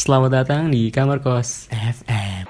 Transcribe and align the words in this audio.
Selamat 0.00 0.32
datang 0.32 0.72
di 0.72 0.88
kamar 0.88 1.20
kos. 1.20 1.68
FM. 1.68 2.48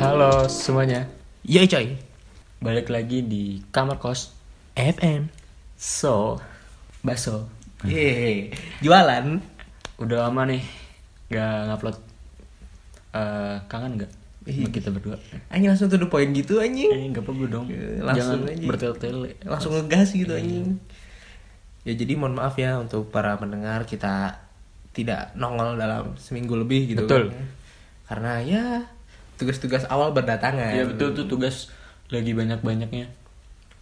Halo 0.00 0.48
semuanya, 0.48 1.04
Yoi 1.44 1.68
coy. 1.68 2.00
balik 2.64 2.88
lagi 2.88 3.20
di 3.20 3.60
kamar 3.68 4.00
kos. 4.00 4.32
FM. 4.80 5.28
So, 5.76 6.40
baso. 7.04 7.52
Yeay. 7.84 8.48
Jualan. 8.80 9.44
Udah 10.00 10.24
lama 10.24 10.48
nih 10.48 10.64
nggak 11.28 11.68
ngupload. 11.68 11.96
Eh, 13.12 13.56
kangen 13.68 14.00
nggak? 14.00 14.21
Sama 14.42 14.66
Ih. 14.66 14.70
kita 14.70 14.88
berdua. 14.90 15.16
Anjing 15.48 15.70
langsung 15.70 15.86
to 15.86 15.96
the 15.96 16.06
point 16.06 16.30
gitu 16.30 16.58
anjing. 16.58 16.90
Eh, 16.90 17.06
nggak 17.08 17.22
apa-apa 17.22 17.44
dong. 17.46 17.66
Eh, 17.66 17.98
langsung 17.98 18.42
Jangan 18.42 18.52
aja. 18.52 18.66
bertele-tele. 18.66 19.30
Langsung 19.42 19.72
ngegas 19.72 20.08
gitu 20.10 20.32
anjing. 20.32 20.78
Ya 21.82 21.92
jadi 21.92 22.12
mohon 22.14 22.34
maaf 22.34 22.54
ya 22.54 22.78
untuk 22.78 23.08
para 23.08 23.34
pendengar 23.34 23.82
kita 23.84 24.38
tidak 24.90 25.32
nongol 25.34 25.74
dalam 25.74 26.14
seminggu 26.14 26.54
lebih 26.54 26.86
gitu 26.88 27.02
Betul. 27.02 27.30
kan. 27.30 27.42
Karena 28.04 28.32
ya 28.38 28.64
tugas-tugas 29.34 29.86
awal 29.86 30.10
berdatangan. 30.10 30.72
Ya 30.72 30.84
betul 30.84 31.12
tuh 31.12 31.26
tugas 31.26 31.72
lagi 32.06 32.30
banyak-banyaknya. 32.30 33.08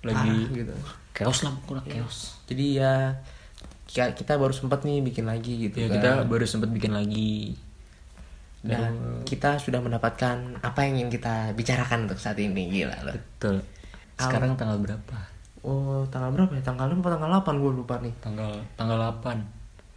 Lagi 0.01 0.33
Parah 0.39 0.57
gitu. 0.57 0.75
chaos 1.13 1.41
lah 1.43 1.53
kurang 1.65 1.85
chaos. 1.85 2.41
Jadi 2.47 2.81
ya 2.81 3.21
kita, 3.85 4.15
kita 4.15 4.33
baru 4.37 4.55
sempat 4.55 4.81
nih 4.81 5.03
bikin 5.03 5.27
lagi 5.27 5.69
gitu 5.69 5.77
Ya 5.77 5.91
kan. 5.91 5.95
kita 5.99 6.11
baru 6.25 6.47
sempat 6.47 6.71
bikin 6.71 6.95
lagi. 6.95 7.59
Dan 8.61 9.25
kita 9.25 9.57
sudah 9.57 9.81
mendapatkan 9.81 10.61
apa 10.61 10.79
yang 10.85 11.01
ingin 11.01 11.11
kita 11.17 11.57
bicarakan 11.57 12.05
untuk 12.05 12.21
saat 12.21 12.37
ini 12.37 12.69
gila 12.69 12.97
loh. 13.09 13.17
Betul. 13.17 13.65
Sekarang 14.21 14.53
tanggal 14.57 14.77
berapa? 14.77 15.17
Oh, 15.65 16.05
tanggal 16.13 16.33
berapa 16.33 16.53
ya? 16.57 16.63
Tanggal 16.65 16.93
5 16.93 17.01
atau 17.01 17.19
tanggal 17.21 17.31
8 17.41 17.63
gue 17.63 17.73
lupa 17.73 17.95
nih. 18.05 18.15
Tanggal 18.21 18.53
tanggal 18.77 18.99
8. 19.25 19.41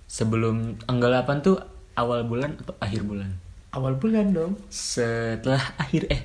Sebelum 0.07 0.79
tanggal 0.87 1.11
8 1.23 1.43
tuh 1.43 1.57
awal 1.99 2.23
bulan 2.23 2.55
atau 2.59 2.75
akhir 2.79 3.03
bulan? 3.03 3.35
Awal 3.75 3.99
bulan 3.99 4.31
dong. 4.31 4.53
Setelah 4.71 5.75
akhir 5.75 6.07
eh 6.07 6.23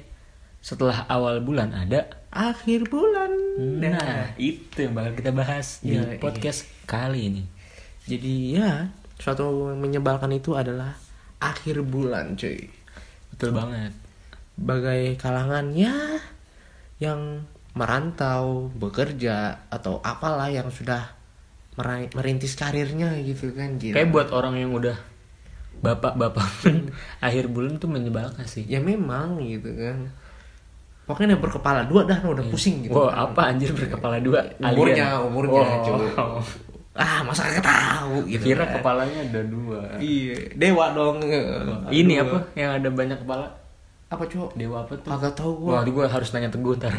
setelah 0.58 1.06
awal 1.06 1.38
bulan 1.40 1.70
ada 1.70 2.18
Akhir 2.28 2.84
bulan. 2.92 3.32
Nah, 3.56 4.36
itu 4.36 4.84
yang 4.84 4.92
bakal 4.92 5.16
kita 5.16 5.32
bahas 5.32 5.80
di 5.80 5.96
Iya, 5.96 6.12
iya. 6.12 6.20
podcast 6.20 6.68
kali 6.84 7.32
ini. 7.32 7.42
Jadi 8.04 8.52
ya, 8.52 8.92
suatu 9.16 9.72
yang 9.72 9.80
menyebalkan 9.80 10.28
itu 10.36 10.52
adalah 10.52 10.92
akhir 11.38 11.82
bulan, 11.86 12.34
cuy. 12.34 12.66
Betul 13.34 13.54
banget. 13.54 13.94
Bagai 14.58 15.14
kalangan 15.16 15.70
ya 15.70 15.94
yang 16.98 17.46
merantau, 17.78 18.74
bekerja 18.74 19.70
atau 19.70 20.02
apalah 20.02 20.50
yang 20.50 20.66
sudah 20.74 21.14
merintis 22.10 22.58
karirnya 22.58 23.14
gitu 23.22 23.54
kan. 23.54 23.78
Gila. 23.78 23.94
Kayak 23.94 24.10
buat 24.10 24.28
orang 24.34 24.58
yang 24.58 24.74
udah 24.74 24.98
bapak-bapak 25.78 26.46
pun 26.66 26.90
akhir 27.26 27.46
bulan 27.54 27.78
tuh 27.78 27.86
menyebalkan 27.86 28.42
sih. 28.50 28.66
ya 28.66 28.82
memang 28.82 29.38
gitu 29.46 29.70
kan. 29.78 30.10
Pokoknya 31.06 31.38
yang 31.38 31.42
berkepala 31.46 31.86
dua 31.88 32.04
dah 32.04 32.18
udah 32.20 32.44
pusing 32.52 32.84
gitu. 32.84 32.92
Wah, 32.92 33.30
apa 33.30 33.48
anjir 33.54 33.72
berkepala 33.72 34.20
dua? 34.20 34.44
Umurnya, 34.60 35.16
Alien. 35.16 35.28
umurnya, 35.30 35.62
Wow. 36.18 36.42
Ah, 36.98 37.22
masa 37.22 37.46
kagak 37.46 37.62
tahu 37.62 38.26
gitu. 38.26 38.50
Kira 38.50 38.66
kan. 38.66 38.82
kepalanya 38.82 39.22
ada 39.22 39.40
dua. 39.46 39.86
Iya, 40.02 40.34
dewa 40.58 40.90
dong. 40.90 41.22
Ini 41.94 42.14
Aduh. 42.18 42.26
apa 42.26 42.36
yang 42.58 42.70
ada 42.74 42.88
banyak 42.90 43.18
kepala? 43.22 43.46
Apa, 44.10 44.26
Cok? 44.26 44.58
Dewa 44.58 44.82
apa 44.82 44.98
tuh? 44.98 45.10
Kagak 45.14 45.34
tahu 45.38 45.70
Wah, 45.70 45.86
gua. 45.86 45.86
gue 45.86 46.04
harus 46.10 46.34
nanya 46.34 46.50
teguh 46.50 46.74
ntar. 46.74 46.90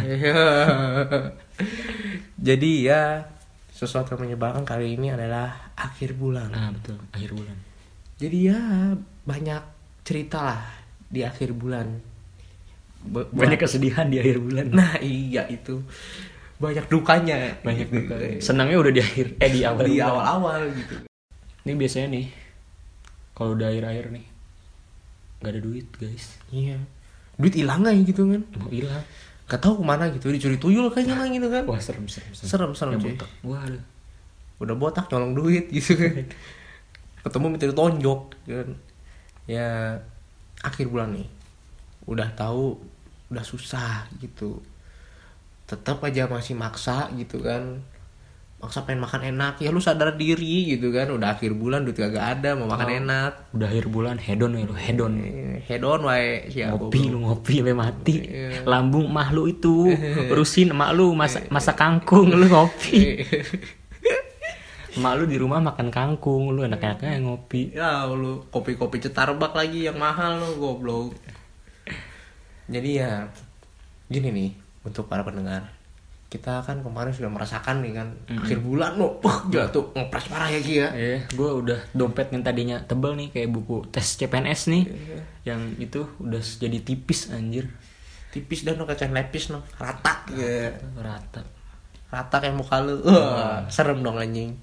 Jadi 2.47 2.87
ya 2.87 3.27
sesuatu 3.75 4.15
yang 4.15 4.31
menyebalkan 4.31 4.63
kali 4.63 4.95
ini 4.95 5.11
adalah 5.11 5.75
akhir 5.75 6.15
bulan. 6.15 6.47
Nah, 6.47 6.71
betul. 6.71 6.95
Akhir 7.11 7.35
bulan. 7.35 7.67
Jadi 8.19 8.51
ya 8.51 8.59
banyak 9.23 9.63
cerita 10.07 10.39
lah 10.43 10.59
di 11.07 11.23
akhir 11.23 11.55
bulan. 11.55 11.87
Banyak 13.09 13.63
kesedihan 13.63 14.11
di 14.11 14.19
akhir 14.19 14.43
bulan. 14.43 14.75
Nah 14.75 14.99
iya 14.99 15.47
itu 15.47 15.79
banyak 16.59 16.85
dukanya. 16.85 17.55
Banyak 17.59 17.87
Gitu. 17.87 17.95
duka. 17.97 18.15
Senangnya 18.39 18.77
udah 18.77 18.91
di 18.91 18.99
akhir 18.99 19.25
eh 19.37 19.49
di 19.49 19.61
awal. 19.63 19.81
di 19.81 19.95
bulan. 19.95 20.07
awal-awal 20.09 20.61
gitu. 20.69 20.95
Ini 21.61 21.71
biasanya 21.73 22.07
nih 22.09 22.25
kalau 23.31 23.55
udah 23.55 23.67
akhir-akhir 23.67 24.05
nih 24.11 24.25
nggak 25.39 25.51
ada 25.51 25.61
duit 25.61 25.87
guys 25.95 26.35
Iya. 26.49 26.75
Duit 27.35 27.55
hilang 27.55 27.81
aja 27.81 27.95
gitu 27.97 28.27
kan. 28.27 28.43
mau 28.53 28.67
hilang 28.69 29.03
Gak 29.45 29.57
tahu 29.59 29.81
ke 29.81 29.83
mana 29.83 30.05
gitu 30.09 30.29
dicuri 30.29 30.55
tuyul 30.55 30.87
kayaknya 30.87 31.15
lah 31.15 31.25
gitu 31.25 31.47
kan. 31.47 31.63
wah 31.65 31.79
serem 31.79 32.05
serem 32.05 32.29
Serem, 32.31 32.71
serem, 32.71 32.93
Ya, 32.93 32.99
cuy. 32.99 33.09
botak. 33.09 33.29
wah 33.41 33.61
aduh. 33.61 33.83
udah 34.59 34.75
botak 34.75 35.05
nyolong 35.07 35.33
duit 35.33 35.65
gitu 35.69 35.95
kan 35.95 36.27
ketemu 37.21 37.45
minta 37.47 37.65
ditonjok 37.65 38.21
kan 38.45 38.69
ya 39.45 39.95
akhir 40.59 40.85
bulan 40.87 41.15
nih 41.15 41.27
udah 42.05 42.27
tahu 42.33 42.75
udah 43.29 43.41
susah 43.41 44.03
gitu 44.17 44.59
tetap 45.69 46.01
aja 46.01 46.25
masih 46.25 46.57
maksa 46.57 47.13
gitu 47.13 47.45
kan. 47.45 47.85
Maksa 48.59 48.83
pengen 48.83 49.05
makan 49.05 49.21
enak. 49.23 49.61
Ya 49.61 49.69
lu 49.69 49.79
sadar 49.79 50.17
diri 50.17 50.75
gitu 50.75 50.89
kan. 50.89 51.13
Udah 51.13 51.37
akhir 51.37 51.53
bulan 51.53 51.85
duit 51.85 51.95
kagak 51.95 52.41
ada 52.41 52.57
mau 52.57 52.65
makan 52.65 53.05
enak. 53.05 53.53
Udah 53.53 53.69
akhir 53.69 53.85
bulan 53.87 54.17
hedon 54.17 54.57
ya 54.57 54.65
lu 54.65 54.75
hedon. 54.75 55.13
Eh, 55.21 55.61
head 55.63 55.85
on 55.85 56.01
wae 56.03 56.49
siapa 56.49 56.75
ngopi 56.75 56.99
lu 57.07 57.17
ngopi 57.23 57.53
sampai 57.61 57.77
mati. 57.77 58.15
Iya. 58.19 58.65
lambung 58.65 59.07
mah 59.13 59.29
lu 59.31 59.47
itu 59.47 59.93
urusin 60.33 60.73
emak 60.73 60.91
lu 60.97 61.13
masak 61.13 61.47
masak 61.53 61.77
kangkung 61.77 62.33
lu 62.33 62.49
ngopi. 62.49 62.99
Emak 64.89 65.21
lu 65.21 65.23
di 65.29 65.37
rumah 65.37 65.61
makan 65.61 65.93
kangkung 65.93 66.51
lu 66.51 66.65
enak-enaknya 66.65 67.21
ngopi. 67.21 67.77
Ya 67.77 68.09
lu 68.09 68.43
kopi-kopi 68.49 68.97
cetarbak 68.99 69.53
lagi 69.53 69.85
yang 69.85 70.01
mahal 70.01 70.41
lu 70.41 70.57
goblok. 70.57 71.13
Jadi 72.67 72.97
ya 72.97 73.29
gini 74.09 74.29
nih 74.33 74.68
untuk 74.89 75.05
para 75.05 75.21
pendengar 75.21 75.69
kita 76.27 76.61
kan 76.61 76.77
kemarin 76.79 77.09
sudah 77.09 77.25
merasakan 77.27 77.81
nih 77.81 77.93
kan 77.95 78.07
akhir 78.27 78.61
bulan 78.61 78.93
lo 78.95 79.17
puh 79.17 79.49
jatuh 79.49 79.89
ngepres 79.91 80.29
parah 80.29 80.45
ya 80.45 80.59
Ki 80.59 80.73
ya 80.77 80.89
Eh, 80.93 81.19
gue 81.27 81.49
udah 81.55 81.89
dompet 81.91 82.29
yang 82.29 82.41
tadinya 82.41 82.77
tebel 82.79 83.13
nih 83.15 83.29
kayak 83.29 83.49
buku 83.49 83.81
tes 83.89 84.05
CPNS 84.15 84.69
nih, 84.69 84.83
Iya. 84.85 85.19
yang 85.47 85.61
itu 85.77 86.05
udah 86.19 86.37
jadi 86.37 86.77
tipis 86.79 87.29
anjir, 87.29 87.65
tipis 88.29 88.61
dan 88.61 88.77
kacain 88.79 89.09
lepis 89.09 89.49
no 89.49 89.65
rata 89.75 90.21
ya 90.29 90.69
rata. 90.95 91.41
rata 92.09 92.35
kayak 92.37 92.53
muka 92.53 92.77
lu 92.79 93.01
Wah, 93.01 93.65
serem 93.67 94.01
dong 94.01 94.17
anjing 94.17 94.53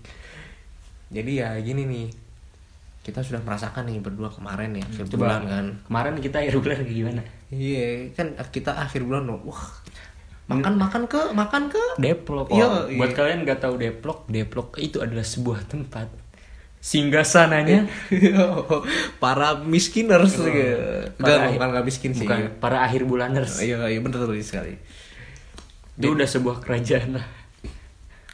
jadi 1.09 1.31
ya 1.37 1.49
gini 1.59 1.83
nih 1.83 2.07
kita 3.03 3.23
sudah 3.23 3.39
merasakan 3.39 3.87
nih 3.87 3.99
berdua 3.99 4.31
kemarin 4.31 4.75
ya 4.75 4.83
akhir 4.85 5.07
bulan 5.13 5.43
kan 5.43 5.67
Kemarin 5.83 6.15
kita 6.19 6.43
akhir 6.43 6.59
bulan 6.59 6.79
gimana? 6.85 7.23
Iya, 7.51 8.11
kan 8.13 8.35
kita 8.51 8.75
akhir 8.77 9.03
bulan 9.03 9.27
loh. 9.27 9.39
Wah. 9.47 9.63
Makan 10.47 10.75
makan 10.77 11.03
ke, 11.05 11.23
makan 11.33 11.63
ke. 11.67 11.83
Deplok. 11.97 12.47
Iya, 12.49 12.65
Oh, 12.65 12.87
iya. 12.87 12.97
Buat 12.97 13.13
kalian 13.13 13.43
nggak 13.43 13.59
tahu 13.59 13.75
Deplok, 13.77 14.27
Deplok 14.27 14.79
itu 14.79 14.99
adalah 14.99 15.23
sebuah 15.23 15.65
tempat 15.65 16.07
singgah 16.79 17.27
sananya 17.27 17.91
para 19.23 19.59
miskiners 19.59 20.39
gitu. 20.39 20.47
Para 21.17 21.19
Enggak, 21.19 21.37
akhir- 21.41 21.53
bukan 21.53 21.69
enggak 21.69 21.85
miskin 21.85 22.11
sih. 22.13 22.23
bukan 22.23 22.39
para 22.57 22.79
akhir 22.81 23.03
bulaners. 23.03 23.59
Iya, 23.59 23.87
iya 23.87 23.99
bener 23.99 24.23
betul 24.23 24.39
sekali. 24.41 24.79
Itu 25.95 26.15
udah 26.15 26.29
sebuah 26.29 26.61
kerajaan 26.61 27.19
lah. 27.19 27.27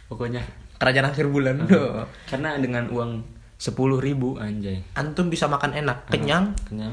Pokoknya 0.07 0.45
Kerajaan 0.77 1.09
akhir 1.09 1.27
bulan. 1.27 1.65
Duh. 1.65 2.05
karena 2.27 2.59
dengan 2.59 2.91
uang 2.91 3.23
sepuluh 3.55 3.97
ribu 3.97 4.35
anjay, 4.37 4.83
Antum 4.93 5.31
bisa 5.31 5.47
makan 5.47 5.73
enak, 5.73 6.11
kenyang, 6.11 6.53
kenyang. 6.67 6.91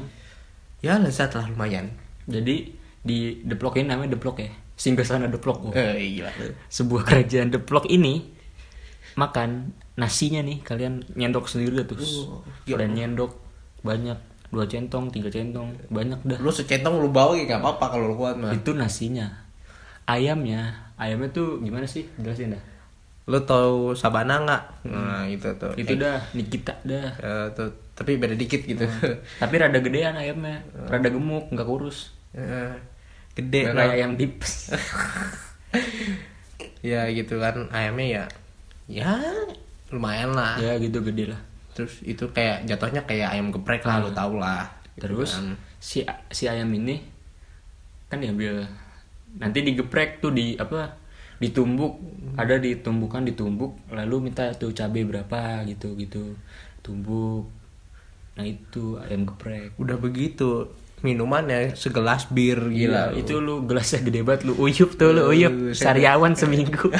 ya 0.78 0.94
lezat 0.96 1.34
lah 1.34 1.44
lumayan. 1.44 1.90
Jadi 2.24 2.70
di 3.00 3.18
Deplok 3.40 3.76
ini 3.76 3.88
namanya 3.88 4.14
Deplok 4.14 4.38
ya, 4.38 4.50
singgah 4.72 5.02
sana 5.02 5.26
Deplok. 5.26 5.58
Oh. 5.62 5.72
Eh, 5.72 6.14
gila. 6.14 6.30
sebuah 6.66 7.02
kerajaan 7.02 7.48
deplok 7.48 7.86
ini 7.86 8.28
makan 9.12 9.74
nasinya 9.94 10.40
nih 10.40 10.60
kalian 10.60 11.02
nyendok 11.12 11.44
sendiri 11.44 11.76
dah 11.76 11.88
terus 11.88 12.24
Oh, 12.24 12.40
kalian 12.64 12.94
nyendok 12.94 13.34
banyak 13.80 14.16
dua 14.48 14.64
centong 14.64 15.08
tiga 15.08 15.28
centong 15.28 15.74
banyak 15.88 16.20
dah 16.22 16.38
Lu 16.38 16.48
secentong 16.48 16.96
lu 16.96 17.08
bawa 17.08 17.34
ya 17.34 17.46
gak 17.46 17.60
apa-apa 17.60 17.86
kalau 17.90 18.04
lu 18.06 18.16
kuat 18.16 18.34
mah. 18.34 18.50
itu 18.50 18.70
nasinya 18.70 19.26
ayamnya 20.04 20.72
ayamnya 20.94 21.30
tuh 21.30 21.58
gimana 21.58 21.84
sih 21.84 22.06
jelasin 22.16 22.52
dah 22.52 22.62
Lu 23.24 23.38
tahu 23.40 23.94
sabana 23.94 24.42
nggak? 24.42 24.62
Nah, 24.86 25.22
itu 25.24 25.46
tuh. 25.54 25.70
itu 25.76 25.94
dah 25.94 26.18
Nikita 26.32 26.74
dah 26.82 27.14
Eh, 27.14 27.46
tuh, 27.52 27.70
tapi 27.92 28.16
beda 28.16 28.34
dikit 28.34 28.58
gitu. 28.64 28.82
tapi 29.38 29.54
rada 29.54 29.78
gedean 29.78 30.14
ayamnya 30.14 30.58
rada 30.82 31.06
gemuk 31.06 31.46
nggak 31.48 31.62
kurus 31.64 32.10
Eh, 32.34 32.74
Gede 33.34 33.70
nah. 33.70 33.86
kayak 33.86 33.94
ayam 33.96 34.12
tips 34.18 34.70
ya 36.90 37.06
gitu 37.12 37.38
kan. 37.40 37.68
Ayamnya 37.70 38.06
ya 38.06 38.24
ya 38.90 39.10
lumayan 39.94 40.34
lah. 40.34 40.58
Ya 40.58 40.76
gitu 40.82 41.00
gede 41.04 41.30
lah. 41.32 41.40
Terus 41.76 42.02
itu 42.02 42.26
kayak 42.34 42.66
jatuhnya 42.66 43.02
kayak 43.06 43.30
ayam 43.34 43.54
geprek 43.54 43.86
lah 43.86 44.02
lu 44.02 44.10
tau 44.10 44.34
lah 44.36 44.66
Gitu 44.98 45.06
terus 45.06 45.38
kan. 45.38 45.54
si 45.80 45.98
si 46.30 46.44
ayam 46.50 46.70
ini 46.74 47.00
kan 48.10 48.18
diambil. 48.18 48.66
Nanti 49.38 49.62
digeprek 49.62 50.18
tuh 50.18 50.34
di 50.34 50.58
apa 50.58 50.98
ditumbuk. 51.38 51.96
Ada 52.36 52.58
ditumbukan 52.58 53.22
ditumbuk 53.24 53.78
lalu 53.94 54.30
minta 54.30 54.50
tuh 54.54 54.74
cabai 54.74 55.06
berapa 55.06 55.62
gitu 55.70 55.94
gitu 55.96 56.34
tumbuk. 56.82 57.46
Nah 58.36 58.44
itu 58.46 58.98
ayam 58.98 59.24
geprek. 59.26 59.78
Udah 59.78 59.96
begitu 59.96 60.66
minumannya 61.00 61.72
segelas 61.72 62.28
bir 62.28 62.60
gila 62.68 63.12
gila, 63.12 63.16
itu 63.16 63.40
lu 63.40 63.64
gelasnya 63.64 64.04
gede 64.04 64.20
banget 64.20 64.44
lu 64.44 64.54
uyup 64.60 64.96
tuh 65.00 65.16
lu 65.16 65.32
uyup. 65.32 65.72
sariawan 65.72 66.36
seminggu. 66.36 66.92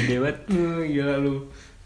Gede 0.00 0.16
banget. 0.22 0.38
Uh, 0.50 0.82
gila 0.86 1.14
lu. 1.20 1.34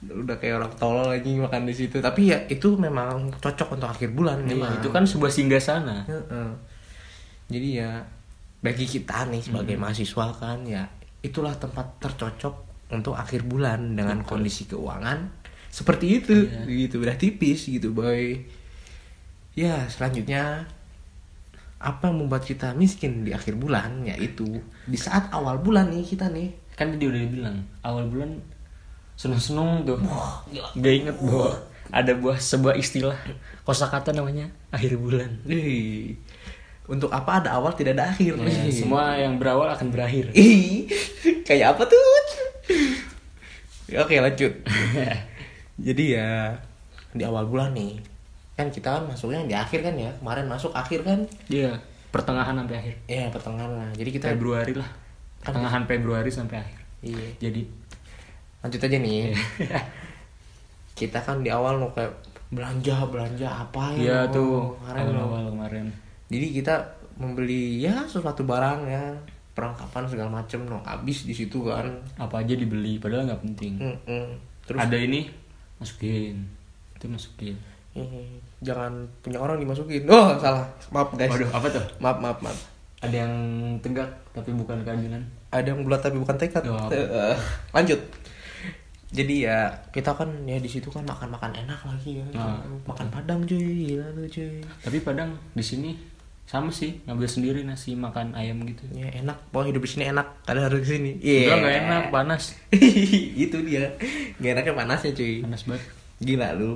Udah 0.05 0.37
kayak 0.37 0.61
orang 0.61 0.73
tolol 0.77 1.09
lagi 1.09 1.33
makan 1.37 1.65
di 1.65 1.75
situ. 1.75 1.97
Tapi 2.01 2.33
ya 2.33 2.45
itu 2.49 2.77
memang 2.77 3.33
cocok 3.41 3.77
untuk 3.81 3.89
akhir 3.89 4.13
bulan 4.13 4.45
Iya, 4.45 4.49
memang. 4.57 4.73
itu 4.81 4.89
kan 4.93 5.05
sebuah 5.09 5.33
singgah 5.33 5.61
Heeh. 5.61 6.51
jadi 7.45 7.69
ya 7.85 7.91
bagi 8.65 8.89
kita 8.89 9.29
nih 9.29 9.45
sebagai 9.45 9.77
mahasiswa 9.77 10.33
kan 10.41 10.65
ya 10.65 10.89
itulah 11.21 11.53
tempat 11.61 12.01
tercocok 12.01 12.89
untuk 12.89 13.13
akhir 13.13 13.45
bulan 13.45 13.93
dengan 13.93 14.25
kondisi 14.25 14.65
keuangan 14.65 15.29
seperti 15.69 16.07
itu 16.25 16.49
gitu. 16.65 17.05
Udah 17.05 17.17
tipis 17.21 17.69
gitu 17.69 17.93
boy 17.93 18.41
ya 19.55 19.87
selanjutnya 19.87 20.67
apa 21.85 22.09
yang 22.09 22.25
membuat 22.25 22.49
kita 22.49 22.73
miskin 22.73 23.23
di 23.23 23.37
akhir 23.37 23.61
bulan? 23.61 24.03
Yaitu 24.09 24.63
di 24.89 24.97
saat 24.97 25.29
awal 25.31 25.61
bulan 25.61 25.93
nih 25.93 26.05
kita 26.05 26.33
nih. 26.33 26.51
Kan 26.75 26.97
tadi 26.97 27.05
udah 27.07 27.21
dibilang 27.21 27.57
awal 27.85 28.09
bulan 28.09 28.41
seneng-seneng 29.15 29.85
tuh. 29.87 30.01
Gak 30.81 30.95
inget 30.95 31.17
bahwa 31.21 31.55
ada 31.93 32.13
buah 32.17 32.41
sebuah 32.41 32.75
istilah 32.81 33.15
kosakata 33.69 34.17
namanya 34.17 34.49
akhir 34.73 34.97
bulan. 34.97 35.31
Ih, 35.45 36.17
untuk 36.89 37.13
apa 37.13 37.45
ada 37.45 37.55
awal 37.61 37.77
tidak 37.77 38.01
ada 38.01 38.11
akhir? 38.11 38.41
Ya, 38.41 38.73
semua 38.73 39.15
yang 39.21 39.37
berawal 39.37 39.69
akan 39.71 39.93
berakhir. 39.93 40.33
Ih, 40.33 40.89
kayak 41.45 41.77
apa 41.77 41.85
tuh? 41.85 42.01
Oke 44.01 44.17
lanjut. 44.19 44.53
Jadi 45.87 46.05
ya 46.17 46.57
di 47.15 47.23
awal 47.23 47.47
bulan 47.47 47.77
nih 47.77 48.14
kan 48.55 48.67
kita 48.69 48.89
kan 48.89 49.03
masuknya 49.05 49.43
di 49.43 49.53
akhir 49.53 49.83
kan 49.83 49.95
ya 49.95 50.11
kemarin 50.15 50.47
masuk 50.47 50.71
akhir 50.73 51.03
kan 51.03 51.19
Iya, 51.47 51.75
pertengahan 52.09 52.55
sampai 52.55 52.77
akhir. 52.77 52.95
ya 53.05 53.27
pertengahan 53.29 53.73
lah 53.73 53.91
jadi 53.93 54.11
kita 54.13 54.27
Februari 54.31 54.73
lah. 54.73 54.91
Pertengahan 55.41 55.83
Februari 55.85 56.31
sampai 56.31 56.57
akhir. 56.57 56.79
iya 57.03 57.27
Jadi 57.41 57.61
lanjut 58.61 58.81
aja 58.81 58.97
nih 58.97 59.35
kita 60.95 61.19
kan 61.19 61.43
di 61.43 61.51
awal 61.51 61.77
mau 61.77 61.91
kayak 61.91 62.15
belanja 62.49 63.03
belanja 63.05 63.49
apa 63.51 63.91
ya 63.93 63.99
iya 63.99 64.19
mau 64.23 64.33
tuh 64.33 64.53
kemarin 64.79 65.03
mau. 65.05 65.11
awal-awal 65.21 65.45
kemarin. 65.51 65.87
jadi 66.31 66.47
kita 66.55 66.75
membeli 67.15 67.63
ya 67.81 68.07
sesuatu 68.07 68.43
barang 68.43 68.81
ya 68.87 69.03
perlengkapan 69.53 70.03
segala 70.05 70.31
macem 70.33 70.63
no 70.63 70.79
habis 70.83 71.23
di 71.23 71.31
situ 71.31 71.63
kan 71.63 71.87
Apa 72.17 72.41
aja 72.41 72.55
dibeli 72.55 72.99
padahal 72.99 73.27
nggak 73.29 73.43
penting. 73.45 73.75
Mm-mm. 73.79 74.27
terus 74.65 74.81
Ada 74.81 74.99
ini 74.99 75.31
masukin. 75.77 76.43
Itu 76.95 77.07
masukin. 77.07 77.55
Eh, 77.95 78.43
jangan 78.59 79.07
punya 79.23 79.39
orang 79.39 79.63
dimasukin. 79.63 80.03
Oh, 80.11 80.35
salah. 80.43 80.67
Maaf, 80.91 81.15
guys. 81.15 81.31
Waduh, 81.31 81.51
apa 81.55 81.67
tuh? 81.71 81.85
Maaf, 82.03 82.19
maaf, 82.19 82.39
maaf. 82.43 82.59
Ada 83.05 83.27
yang 83.27 83.35
tegak 83.85 84.09
tapi 84.33 84.51
bukan 84.51 84.81
keadilan. 84.83 85.23
Ada 85.53 85.77
yang 85.77 85.87
bulat 85.87 86.01
tapi 86.03 86.19
bukan 86.19 86.35
tekad. 86.35 86.65
Oh. 86.67 86.89
Lanjut. 87.77 88.01
Jadi 89.15 89.47
ya 89.47 89.71
kita 89.95 90.11
kan 90.11 90.27
ya 90.43 90.59
di 90.59 90.67
situ 90.67 90.91
kan 90.91 91.07
makan-makan 91.07 91.55
enak 91.55 91.79
lagi 91.87 92.19
ya. 92.19 92.27
Nah. 92.35 92.59
Makan 92.83 93.07
padang 93.15 93.47
cuy, 93.47 93.63
gila 93.87 94.11
lu 94.19 94.27
cuy. 94.27 94.59
Tapi 94.83 94.99
Padang 95.07 95.31
di 95.55 95.63
sini 95.63 95.95
sama 96.45 96.69
sih 96.69 96.99
ngambil 97.07 97.29
sendiri 97.31 97.61
nasi 97.63 97.95
makan 97.95 98.35
ayam 98.35 98.59
gitu. 98.67 98.83
Ya 98.91 99.07
enak, 99.15 99.39
pokoknya 99.55 99.71
hidup 99.71 99.83
di 99.87 99.91
sini 99.95 100.05
enak. 100.11 100.27
Ada 100.51 100.61
harus 100.67 100.83
ke 100.83 100.99
sini. 100.99 101.13
Iya. 101.23 101.47
Enggak 101.47 101.59
nggak 101.63 101.77
enak 101.87 102.05
panas. 102.11 102.43
Itu 103.47 103.63
dia. 103.63 103.87
Gak 104.43 104.51
enaknya 104.59 104.75
panasnya 104.75 105.11
cuy. 105.15 105.47
Panas 105.47 105.63
banget. 105.63 105.83
Gila 106.19 106.49
lu. 106.59 106.73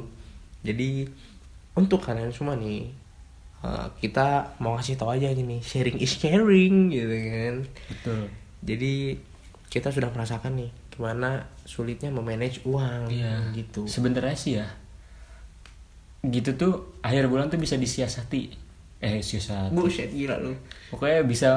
Jadi 0.60 1.06
untuk 1.74 2.02
kalian 2.02 2.30
semua 2.30 2.54
nih 2.54 2.90
eh, 3.60 3.86
kita 3.98 4.58
mau 4.58 4.74
ngasih 4.74 4.94
tahu 4.94 5.14
aja 5.14 5.30
gini, 5.30 5.58
sharing 5.60 5.98
is 5.98 6.14
caring 6.16 6.90
gitu 6.90 7.14
kan. 7.14 7.54
Betul. 7.90 8.20
Jadi 8.62 8.94
kita 9.68 9.92
sudah 9.92 10.10
merasakan 10.10 10.58
nih 10.58 10.70
gimana 10.90 11.46
sulitnya 11.62 12.10
memanage 12.10 12.66
uang 12.66 13.06
Iya. 13.06 13.54
gitu. 13.54 13.86
Sebenarnya 13.86 14.34
sih 14.34 14.58
ya. 14.58 14.66
Gitu 16.18 16.58
tuh 16.58 16.98
akhir 17.00 17.30
bulan 17.30 17.46
tuh 17.46 17.58
bisa 17.58 17.78
disiasati. 17.78 18.50
Eh 18.98 19.22
siasati. 19.22 19.70
Buset 19.70 20.10
gila 20.10 20.42
lu. 20.42 20.58
Pokoknya 20.90 21.22
bisa 21.22 21.50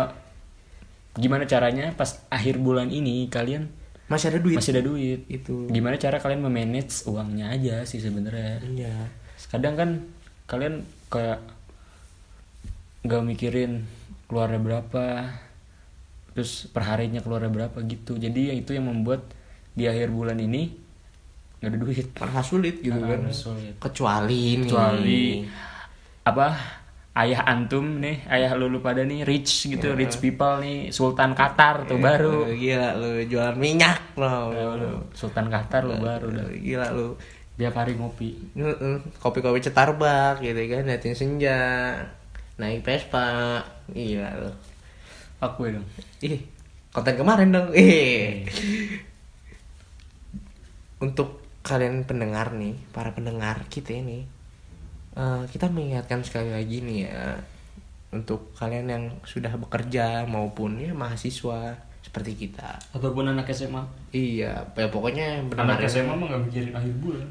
gimana 1.18 1.44
caranya 1.44 1.89
pas 1.92 2.21
akhir 2.30 2.62
bulan 2.62 2.88
ini 2.88 3.25
kalian 3.27 3.68
Masih 4.11 4.27
ada 4.27 4.39
duit. 4.43 4.59
masih 4.59 4.71
ada 4.75 4.83
duit. 4.83 5.23
Itu. 5.25 5.71
Gimana 5.71 5.95
cara 5.95 6.19
kalian 6.19 6.43
memanage 6.43 7.07
uangnya 7.07 7.47
aja 7.49 7.87
sih 7.87 7.97
sebenarnya. 7.97 8.59
Iya. 8.61 8.95
Kadang 9.47 9.79
kan 9.79 9.89
kalian 10.45 10.83
kayak 11.07 11.39
nggak 13.01 13.23
mikirin 13.23 13.87
keluarnya 14.27 14.59
berapa, 14.59 15.31
terus 16.31 16.67
perharinya 16.69 17.23
keluarnya 17.23 17.49
berapa 17.49 17.77
gitu. 17.87 18.15
Jadi 18.15 18.51
ya 18.51 18.55
itu 18.55 18.75
yang 18.75 18.91
membuat 18.91 19.23
di 19.71 19.87
akhir 19.87 20.11
bulan 20.11 20.35
ini 20.37 20.75
nggak 21.59 21.69
ada 21.71 21.77
duit. 21.79 22.05
Merasa 22.19 22.41
sulit 22.43 22.75
gitu 22.83 22.99
Ah, 22.99 23.07
kan. 23.07 23.21
sulit. 23.31 23.73
Kecuali 23.79 24.41
nih. 24.59 24.65
Kecuali 24.67 25.23
apa 26.21 26.47
ayah 27.11 27.43
antum 27.43 27.99
nih, 27.99 28.23
ayah 28.31 28.55
lulu 28.55 28.79
pada 28.79 29.03
nih 29.03 29.27
rich 29.27 29.67
gitu, 29.67 29.91
rich 29.99 30.23
people 30.23 30.63
nih, 30.63 30.95
Sultan 30.95 31.35
Qatar 31.35 31.83
tuh 31.83 31.99
baru. 31.99 32.47
Eh, 32.47 32.55
Gila 32.55 32.95
lu 32.95 33.09
jualan 33.27 33.59
minyak 33.59 34.15
lo. 34.15 34.55
Ya, 34.55 34.71
lu, 34.79 35.03
Sultan 35.11 35.51
Qatar 35.51 35.83
lu 35.83 35.99
baru 35.99 36.31
dah. 36.31 36.47
Gila 36.55 36.87
lu. 36.95 37.19
Tiap 37.59 37.75
hari 37.75 37.99
ngopi. 37.99 38.55
Kopi-kopi 39.19 39.59
Starbucks 39.59 40.39
gitu 40.39 40.61
kan, 40.71 40.87
liatin 40.87 41.13
senja. 41.13 41.59
Naik 42.55 42.87
Vespa. 42.87 43.59
Gila 43.91 44.31
lu. 44.39 44.51
Aku 45.43 45.67
ya 45.67 45.75
dong. 45.75 45.87
Ih, 46.23 46.47
konten 46.95 47.17
kemarin 47.19 47.51
dong. 47.51 47.69
Ih. 47.75 48.47
Untuk 51.01 51.43
kalian 51.65 52.07
pendengar 52.07 52.55
nih, 52.55 52.77
para 52.95 53.11
pendengar 53.11 53.65
kita 53.67 53.93
ini, 53.93 54.25
eh, 55.13 55.43
kita 55.47 55.67
mengingatkan 55.67 56.21
sekali 56.21 56.49
lagi 56.49 56.79
nih 56.79 56.99
ya, 57.05 57.39
untuk 58.11 58.51
kalian 58.53 58.87
yang 58.87 59.03
sudah 59.23 59.55
bekerja 59.55 60.23
maupun 60.25 60.75
ya 60.75 60.91
mahasiswa 60.91 61.75
seperti 62.01 62.35
kita. 62.37 62.75
Ataupun 62.91 63.27
anak 63.27 63.47
SMA. 63.49 63.83
Iya, 64.11 64.67
ya 64.67 64.87
pokoknya 64.87 65.39
yang 65.39 65.45
benar 65.47 65.63
Anak 65.69 65.87
SMA 65.87 66.11
mah 66.11 66.27
nggak 66.27 66.44
mikirin 66.45 66.73
akhir 66.73 66.94
bulan. 66.97 67.27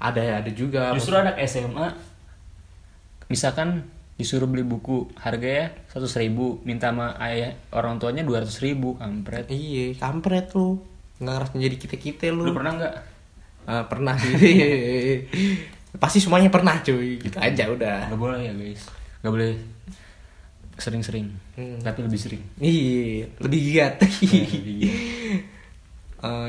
ada 0.00 0.40
ada 0.40 0.50
juga. 0.50 0.96
Justru 0.96 1.12
anak 1.12 1.36
SMA 1.44 1.92
misalkan 3.28 3.84
disuruh 4.16 4.44
beli 4.44 4.60
buku 4.60 5.08
harganya 5.16 5.72
seratus 5.88 6.16
ribu 6.16 6.60
minta 6.60 6.88
sama 6.88 7.16
ayah 7.20 7.56
orang 7.70 7.96
tuanya 7.96 8.20
dua 8.20 8.40
ratus 8.40 8.60
ribu 8.60 8.96
kampret 8.96 9.48
Iya, 9.48 9.96
kampret 9.96 10.52
lu. 10.52 10.80
Nggak 11.20 11.34
ngerasa 11.36 11.52
jadi 11.56 11.76
kita-kita 11.76 12.24
lu. 12.28 12.48
lu 12.48 12.52
pernah 12.52 12.72
nggak 12.76 12.94
Ah, 13.64 13.84
pernah 13.86 14.16
sih. 14.16 14.34
Pasti 15.92 16.18
semuanya 16.18 16.46
pernah 16.46 16.78
cuy. 16.78 17.18
Gitu 17.18 17.34
aja 17.34 17.64
udah. 17.66 18.06
nggak 18.06 18.20
boleh 18.20 18.40
ya 18.40 18.52
guys 18.52 18.82
nggak 19.20 19.32
boleh 19.32 19.52
sering-sering 20.74 21.28
Hmm. 21.52 21.76
tapi 21.78 22.00
lebih 22.00 22.16
sering 22.16 22.40
Iya, 22.56 23.28
lebih 23.38 23.60
giat. 23.62 23.94
lebih 24.00 24.76
giat. 24.78 24.96
Eh, 26.20 26.48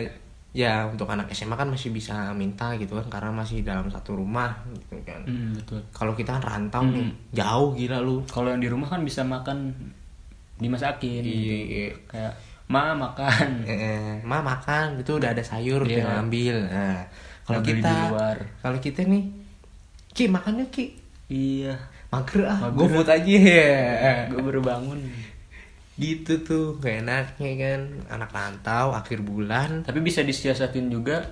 ya 0.52 0.84
untuk 0.84 1.08
anak 1.08 1.32
SMA 1.32 1.56
kan 1.56 1.64
masih 1.66 1.90
bisa 1.90 2.32
minta 2.34 2.76
gitu 2.76 2.92
kan 2.94 3.08
karena 3.10 3.32
masih 3.34 3.60
dalam 3.62 3.88
satu 3.88 4.16
rumah 4.16 4.52
gitu 4.70 5.00
kan. 5.02 5.24
Hmm, 5.24 5.52
betul 5.54 5.80
Kalau 5.90 6.12
kita 6.12 6.36
kan 6.36 6.44
rantau 6.46 6.84
nih, 6.86 7.08
Hmm. 7.08 7.16
jauh 7.32 7.72
gila 7.74 8.00
lu. 8.00 8.20
kalau 8.26 8.52
yang 8.52 8.60
di 8.60 8.68
rumah 8.68 8.88
kan 8.88 9.00
bisa 9.02 9.22
makan 9.22 9.72
dimasakin 10.58 11.24
gitu. 11.24 11.56
Iya. 11.66 11.88
kayak 12.06 12.34
ma 12.68 12.92
makan 12.94 13.64
Eh, 13.64 14.20
ma 14.22 14.40
makan 14.40 14.96
itu 14.98 15.12
udah 15.14 15.30
ada 15.30 15.40
sayur 15.42 15.84
Iya. 15.84 16.04
tinggal 16.04 16.20
ambil. 16.22 16.56
Nah, 16.68 17.00
kalau 17.46 17.62
kita 17.66 17.94
kalau 18.62 18.78
kita 18.80 19.02
nih 19.06 19.42
Ki 20.12 20.28
makannya 20.28 20.68
Ki. 20.68 20.92
Iya. 21.32 21.76
Mager 22.12 22.44
ah. 22.44 22.60
Mager. 22.68 22.78
GoFood 22.78 23.08
aja. 23.08 23.38
Ya 23.40 24.16
gue 24.28 24.42
baru 24.44 24.60
bangun. 24.60 25.00
Gitu 25.96 26.44
tuh 26.44 26.76
gak 26.84 27.08
enaknya 27.08 27.52
kan. 27.56 27.82
Anak 28.12 28.32
rantau 28.36 28.92
akhir 28.92 29.24
bulan. 29.24 29.88
Tapi 29.88 30.04
bisa 30.04 30.20
disiasatin 30.22 30.92
juga 30.92 31.24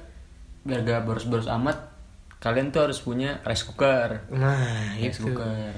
biar 0.64 0.84
gak 0.84 1.04
boros-boros 1.08 1.48
amat 1.48 1.92
kalian 2.40 2.72
tuh 2.72 2.88
harus 2.88 3.04
punya 3.04 3.44
rice 3.44 3.68
cooker. 3.68 4.32
Nah 4.32 4.96
rice 4.96 5.20
itu 5.20 5.28
cooker. 5.28 5.76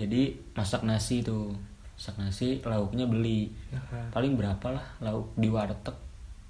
Jadi 0.00 0.40
masak 0.56 0.88
nasi 0.88 1.20
tuh. 1.20 1.52
Masak 2.00 2.16
nasi 2.16 2.64
lauknya 2.64 3.04
beli. 3.04 3.52
Paling 4.16 4.32
berapa 4.40 4.72
lah 4.72 4.86
lauk 5.04 5.36
di 5.36 5.52
warteg? 5.52 5.92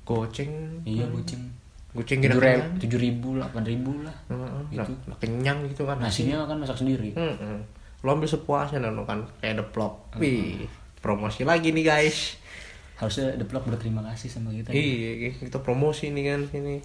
Goceng. 0.07 0.87
Iya 0.87 1.11
goceng 1.11 1.60
goceng 1.90 2.23
kira 2.23 2.35
tujuh 2.78 2.99
ribu 2.99 2.99
ribu 2.99 3.28
delapan 3.37 3.62
ribu 3.62 3.90
lah 4.02 4.14
Heeh, 4.26 4.62
gitu. 4.70 4.92
lah- 4.94 5.09
lah 5.11 5.16
kenyang 5.18 5.59
gitu 5.66 5.82
kan 5.85 5.99
nasinya 5.99 6.47
kan 6.47 6.56
masak 6.56 6.78
sendiri 6.78 7.11
Heeh. 7.12 7.59
lo 8.00 8.09
ambil 8.09 8.26
sepuasnya 8.26 8.78
dan 8.78 8.94
lo 8.94 9.02
kan 9.02 9.26
kayak 9.38 9.59
deplok 9.59 10.14
wih 10.16 10.64
promosi 10.99 11.42
lagi 11.42 11.70
nih 11.70 11.82
guys 11.82 12.38
harusnya 12.94 13.32
develop 13.35 13.64
berterima 13.64 14.04
kasih 14.06 14.28
sama 14.28 14.52
kita 14.52 14.70
Iya, 14.70 15.32
kita 15.35 15.59
promosi 15.59 16.12
nih 16.12 16.25
kan 16.28 16.40
ini. 16.52 16.85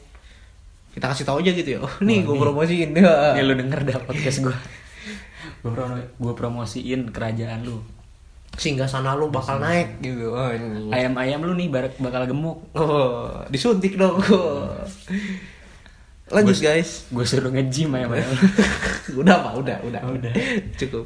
Kita 0.95 1.11
kasih 1.11 1.27
tahu 1.27 1.43
aja 1.43 1.51
gitu 1.51 1.75
ya. 1.75 1.79
Oh, 1.83 1.91
nih 1.99 2.23
gue 2.23 2.31
promosiin. 2.33 2.95
Ya. 2.95 3.35
ya 3.35 3.43
lu 3.43 3.51
denger 3.51 3.83
dah 3.83 3.99
podcast 3.99 4.39
gue 4.39 4.55
gue 5.59 5.71
promo 5.71 5.99
gue 5.99 6.33
promosiin 6.33 7.11
kerajaan 7.11 7.67
lu 7.67 7.83
Sehingga 8.55 8.85
sana 8.85 9.13
lu 9.13 9.27
bakal 9.27 9.59
naik 9.59 9.99
gitu. 9.99 10.31
Oh, 10.31 10.47
ini. 10.47 10.87
ayam 10.89 11.13
ayam 11.15 11.41
lu 11.41 11.53
nih 11.53 11.67
bakal 11.67 12.23
gemuk 12.23 12.57
Oh, 12.71 13.43
disuntik 13.47 13.95
dong. 13.95 14.19
Lanjut 16.25 16.57
guys. 16.57 17.05
gue 17.07 17.21
suruh 17.21 17.53
nge-gym 17.53 17.93
ayam 17.93 18.09
ayam 18.11 18.29
udah 19.21 19.35
pak, 19.39 19.53
udah, 19.61 19.77
udah, 19.85 20.01
Udah. 20.09 20.33
cukup. 20.81 21.05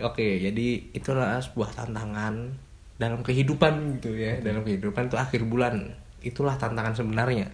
Oke, 0.00 0.38
jadi 0.38 0.66
itulah 0.92 1.36
sebuah 1.36 1.74
tantangan 1.74 2.54
dalam 2.96 3.20
kehidupan 3.20 3.98
gitu 3.98 4.14
ya. 4.14 4.38
Dalam 4.38 4.62
kehidupan 4.62 5.10
tuh 5.10 5.18
akhir 5.18 5.42
bulan 5.44 5.92
itulah 6.22 6.54
tantangan 6.54 6.94
sebenarnya. 6.94 7.50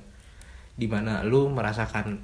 Di 0.77 0.85
mana 0.85 1.25
lu 1.25 1.49
merasakan 1.49 2.21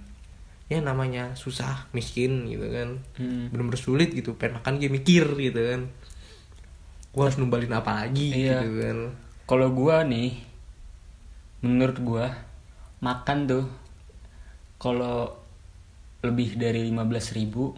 ya 0.69 0.81
namanya 0.81 1.33
susah, 1.33 1.89
miskin 1.93 2.45
gitu 2.45 2.69
kan, 2.69 3.01
Hmm. 3.17 3.49
bener-bener 3.49 3.77
sulit 3.77 4.13
gitu. 4.13 4.37
Pengen 4.37 4.61
makan 4.61 4.77
dia 4.77 4.89
mikir 4.89 5.33
gitu 5.33 5.61
kan. 5.65 5.81
Gua 7.13 7.29
harus 7.29 7.37
numbalin 7.37 7.69
apa 7.71 7.93
lagi 7.99 8.33
Iya. 8.33 8.61
gitu 8.61 8.81
kan. 8.81 8.99
kalau 9.45 9.69
gue 9.71 9.97
nih 10.09 10.31
menurut 11.61 11.99
gue 11.99 12.25
makan 12.99 13.39
tuh 13.45 13.65
kalau 14.77 15.29
lebih 16.21 16.57
dari 16.57 16.87
15.000 16.87 16.97
ribu 17.37 17.75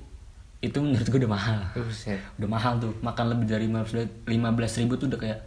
itu 0.60 0.78
menurut 0.78 1.04
gue 1.04 1.18
udah 1.18 1.32
mahal 1.32 1.60
Buset. 1.74 2.20
udah 2.38 2.48
mahal 2.48 2.78
tuh 2.78 2.94
makan 3.00 3.26
lebih 3.30 3.46
dari 3.46 3.66
15 3.66 4.24
ribu 4.78 4.94
tuh 4.94 5.08
udah 5.08 5.18
kayak 5.18 5.40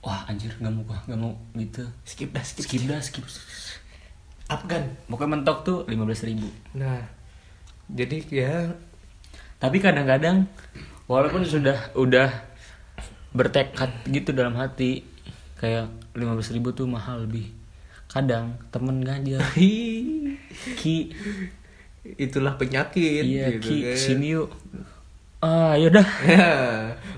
wah 0.00 0.26
anjir 0.26 0.52
nggak 0.54 0.68
mau 0.70 0.82
gua 0.84 0.98
nggak 1.04 1.18
mau 1.18 1.32
gitu 1.54 1.84
Skip 2.02 2.30
dah, 2.30 2.42
skip. 2.42 2.64
skip 2.64 2.82
dah 2.84 2.98
skip 2.98 3.24
Afgan. 4.46 4.88
pokoknya 5.06 5.30
mentok 5.36 5.58
tuh 5.62 5.78
15.000 5.84 5.94
ribu 6.26 6.48
Nah, 6.74 7.04
jadi 7.86 8.16
ya 8.26 8.52
tapi 9.56 9.78
kadang-kadang 9.78 10.48
walaupun 11.04 11.44
sudah 11.44 11.92
udah 11.94 12.47
bertekad 13.30 13.90
gitu 14.06 14.32
dalam 14.32 14.54
hati 14.54 15.04
kayak 15.56 15.86
15.000 16.14 16.54
ribu 16.54 16.70
tuh 16.70 16.86
mahal 16.86 17.22
lebih 17.22 17.50
kadang 18.06 18.56
temen 18.68 19.04
ngajar 19.04 19.42
ki 20.80 20.96
itulah 22.16 22.56
penyakit 22.56 23.22
iya 23.22 23.52
gitu 23.52 23.68
ki 23.68 23.76
kan. 23.84 23.96
sini 23.96 24.26
yuk 24.32 24.48
ah 25.38 25.76
yaudah 25.76 26.02
Ya, 26.24 26.50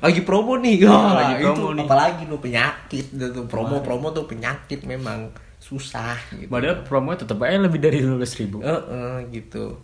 lagi 0.02 0.21
promo 0.21 0.57
nih. 0.57 0.85
Wah, 0.85 1.14
lagi 1.14 1.40
promo 1.40 1.71
itu 1.71 1.79
nih. 1.79 1.85
apalagi 1.87 2.23
lu 2.26 2.37
penyakit 2.37 3.07
tuh 3.12 3.47
promo-promo 3.47 4.11
tuh 4.11 4.26
penyakit 4.26 4.85
memang 4.85 5.31
susah 5.57 6.19
gitu. 6.35 6.50
padahal 6.50 6.83
promo 6.83 7.14
tetap 7.14 7.38
aja 7.38 7.57
lebih 7.57 7.81
dari 7.81 8.02
15.000 8.02 8.40
ribu 8.40 8.59
Heeh, 8.61 9.14
gitu. 9.31 9.79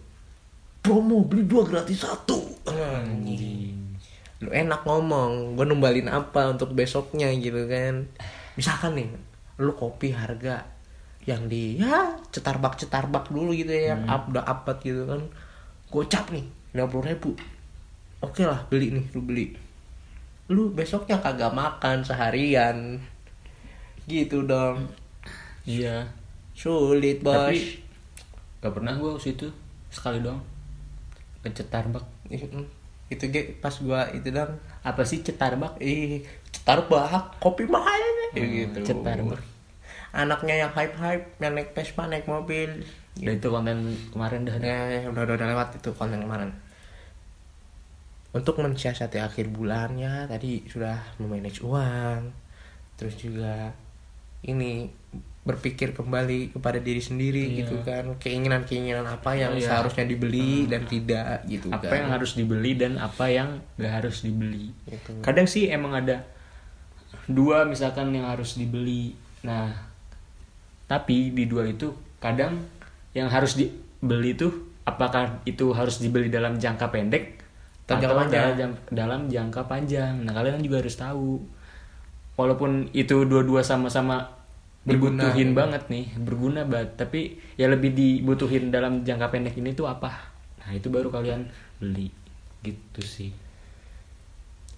Promo 0.82 1.22
beli 1.22 1.42
dua 1.44 1.64
gratis 1.64 2.02
satu. 2.02 2.38
Anjing. 2.66 3.45
Lu 4.44 4.52
enak 4.52 4.84
ngomong, 4.84 5.56
gue 5.56 5.64
numbalin 5.64 6.12
apa 6.12 6.52
untuk 6.52 6.76
besoknya 6.76 7.32
gitu 7.36 7.64
kan. 7.68 8.04
Misalkan 8.56 8.96
nih, 8.96 9.08
lu 9.60 9.72
kopi 9.72 10.12
harga 10.12 10.68
yang 11.26 11.50
di 11.50 11.82
ya 11.82 12.14
cetarbak 12.30 12.78
cetarbak 12.78 13.32
dulu 13.32 13.50
gitu 13.56 13.72
ya, 13.72 13.96
yang 13.96 14.04
up 14.06 14.28
udah 14.28 14.44
gitu 14.84 15.08
kan. 15.08 15.22
Gocap 15.88 16.28
nih, 16.34 16.44
50 16.76 17.08
ribu. 17.08 17.32
Oke 18.20 18.44
lah, 18.44 18.60
beli 18.68 18.92
nih, 18.92 19.06
lu 19.16 19.20
beli. 19.24 19.46
Lu 20.52 20.70
besoknya 20.70 21.18
kagak 21.18 21.56
makan 21.56 22.04
seharian. 22.04 23.00
Gitu 24.06 24.46
dong. 24.46 24.86
iya 25.66 26.06
Sulit, 26.56 27.20
bos. 27.20 27.34
tapi 27.36 27.84
gak 28.64 28.72
pernah 28.72 28.96
gue 28.96 29.12
situ 29.20 29.44
sekali 29.92 30.24
doang 30.24 30.40
ke 31.44 31.52
Cetarbak 31.52 32.02
itu 33.06 33.24
ge 33.30 33.54
pas 33.62 33.74
gua 33.78 34.10
itu 34.10 34.34
dong 34.34 34.58
apa 34.82 35.02
sih 35.06 35.22
Cetarbak? 35.22 35.78
Ih 35.78 36.26
Starbucks 36.50 37.38
kopi 37.38 37.64
mahal 37.70 38.02
nih 38.34 38.66
gitu. 38.66 38.78
Starbucks. 38.82 39.54
anaknya 40.16 40.64
yang 40.64 40.72
hype 40.72 40.96
hype 40.96 41.26
yang 41.38 41.52
naik 41.52 41.76
Vespa 41.76 42.08
naik 42.08 42.24
mobil 42.24 42.82
Udah 43.16 43.32
itu 43.32 43.48
konten 43.48 43.78
kemarin 44.12 44.44
dah. 44.44 44.54
Ya, 44.60 44.80
ya, 44.92 45.00
udah, 45.08 45.24
udah 45.24 45.34
udah 45.40 45.48
lewat 45.56 45.68
itu 45.80 45.88
konten 45.96 46.20
kemarin. 46.20 46.52
Untuk 48.36 48.60
mensiasati 48.60 49.16
akhir 49.16 49.48
bulannya 49.48 50.28
tadi 50.28 50.68
sudah 50.68 51.00
memanage 51.16 51.64
uang. 51.64 52.28
Terus 53.00 53.16
juga 53.16 53.72
ini 54.44 54.92
berpikir 55.46 55.94
kembali 55.94 56.50
kepada 56.50 56.82
diri 56.82 56.98
sendiri 56.98 57.46
Iya. 57.46 57.56
gitu 57.62 57.78
kan 57.80 58.04
keinginan-keinginan 58.18 59.06
apa 59.06 59.30
yang 59.32 59.54
Iya. 59.54 59.70
seharusnya 59.70 60.02
dibeli 60.04 60.66
dan 60.66 60.82
tidak 60.84 61.46
gitu 61.46 61.70
apa 61.70 61.86
kan 61.86 61.96
yang 61.96 62.10
harus 62.10 62.34
dibeli 62.34 62.74
dan 62.74 62.98
apa 62.98 63.24
yang 63.26 63.48
gak 63.78 63.92
harus 64.02 64.26
dibeli 64.26 64.74
Gitu. 64.84 65.22
kadang 65.22 65.46
sih 65.46 65.70
emang 65.70 65.94
ada 65.94 66.26
dua 67.24 67.62
misalkan 67.62 68.10
yang 68.10 68.26
harus 68.26 68.58
dibeli 68.58 69.14
nah 69.40 69.70
tapi 70.86 71.30
di 71.30 71.46
dua 71.46 71.66
itu 71.66 71.94
kadang 72.18 72.58
yang 73.10 73.26
harus 73.26 73.54
dibeli 73.54 74.34
itu 74.34 74.50
apakah 74.82 75.42
itu 75.42 75.70
harus 75.70 75.98
dibeli 75.98 76.26
dalam 76.26 76.58
jangka 76.58 76.90
pendek 76.90 77.38
Atau 77.86 78.02
jangka 78.02 78.14
panjang. 78.18 78.42
dalam, 78.58 78.72
dalam 78.90 79.20
jangka 79.26 79.62
panjang 79.64 80.14
nah 80.22 80.34
kalian 80.34 80.58
juga 80.58 80.82
harus 80.82 80.94
tahu 80.94 81.38
walaupun 82.34 82.90
itu 82.92 83.22
dua-dua 83.22 83.62
sama-sama 83.62 84.35
Berguna, 84.86 85.26
dibutuhin 85.26 85.50
banget 85.50 85.82
nih 85.90 86.06
berguna 86.22 86.62
banget 86.62 86.90
tapi 86.94 87.42
ya 87.58 87.66
lebih 87.66 87.90
dibutuhin 87.90 88.70
dalam 88.70 89.02
jangka 89.02 89.34
pendek 89.34 89.58
ini 89.58 89.74
tuh 89.74 89.90
apa 89.90 90.30
nah 90.62 90.70
itu 90.70 90.86
baru 90.88 91.10
kalian 91.10 91.50
beli 91.82 92.08
gitu 92.62 93.02
sih 93.02 93.34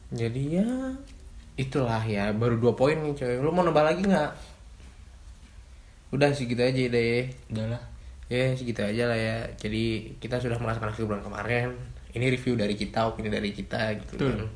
Jadi 0.09 0.57
ya 0.57 0.65
itulah 1.59 2.00
ya 2.07 2.33
baru 2.33 2.57
dua 2.57 2.73
poin 2.73 2.97
nih 2.97 3.12
coy. 3.12 3.37
Lu 3.43 3.53
mau 3.53 3.67
nambah 3.67 3.85
lagi 3.85 4.07
nggak? 4.07 4.31
Udah 6.17 6.33
segitu 6.33 6.65
aja 6.65 6.81
deh. 6.88 7.29
udahlah 7.53 7.83
Ya 8.33 8.57
segitu 8.57 8.81
aja 8.81 9.05
lah 9.11 9.19
ya. 9.19 9.37
Jadi 9.61 10.17
kita 10.17 10.41
sudah 10.41 10.57
merasakan 10.57 10.95
akhir 10.95 11.05
bulan 11.05 11.21
kemarin. 11.21 11.77
Ini 12.17 12.25
review 12.33 12.57
dari 12.57 12.73
kita, 12.73 13.05
opini 13.05 13.29
dari 13.29 13.53
kita 13.53 14.00
gitu 14.00 14.17
Betul. 14.17 14.33
kan. 14.33 14.49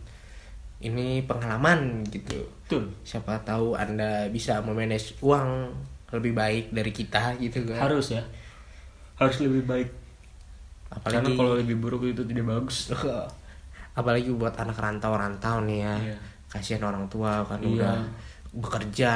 Ini 0.83 1.23
pengalaman 1.25 2.03
gitu. 2.07 2.43
betul 2.67 2.91
Siapa 3.03 3.39
tahu 3.41 3.73
anda 3.73 4.27
bisa 4.29 4.59
memanage 4.61 5.15
uang 5.21 5.71
lebih 6.11 6.33
baik 6.33 6.65
dari 6.71 6.91
kita 6.91 7.39
gitu 7.39 7.65
kan. 7.65 7.81
harus 7.81 8.11
ya 8.11 8.23
harus 9.17 9.39
lebih 9.39 9.63
baik 9.63 9.89
karena 10.93 11.23
Apalagi 11.25 11.33
kalau 11.33 11.53
lebih 11.55 11.77
buruk 11.79 12.05
itu 12.05 12.21
tidak 12.23 12.45
bagus 12.45 12.91
apalagi 13.99 14.29
buat 14.29 14.53
anak 14.53 14.77
rantau-rantau 14.77 15.63
nih 15.63 15.79
ya 15.81 15.95
Iya. 16.03 16.17
kasihan 16.49 16.85
orang 16.85 17.07
tua 17.09 17.41
kan 17.45 17.61
Iya. 17.61 17.69
udah 17.71 17.97
bekerja 18.53 19.13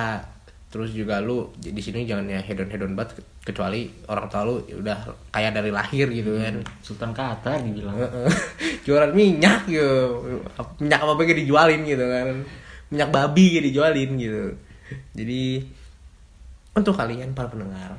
terus 0.66 0.90
juga 0.90 1.23
lu 1.23 1.46
di 1.56 1.78
sini 1.78 2.02
jangan 2.02 2.26
ya 2.26 2.42
hedon 2.42 2.66
hedon 2.66 2.99
banget 2.99 3.23
kecuali 3.46 3.87
orang 4.11 4.26
tua 4.26 4.42
lu 4.42 4.58
ya 4.66 4.76
udah 4.76 4.99
kaya 5.30 5.54
dari 5.54 5.70
lahir 5.70 6.11
gitu 6.11 6.35
kan. 6.37 6.61
Sultan 6.82 7.14
Qatar 7.14 7.62
dibilang. 7.62 7.96
Jualan 8.87 9.14
minyak 9.14 9.70
gitu 9.70 10.23
minyak 10.82 11.00
apa 11.00 11.12
apa 11.14 11.23
dijualin 11.23 11.80
gitu 11.87 12.02
kan. 12.02 12.26
Minyak 12.90 13.11
babi 13.14 13.44
gitu 13.56 13.64
dijualin 13.70 14.11
gitu. 14.18 14.44
Jadi 15.14 15.42
untuk 16.76 16.94
kalian 16.99 17.32
para 17.32 17.49
pendengar 17.49 17.96